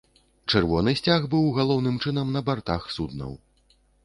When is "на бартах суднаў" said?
2.37-3.39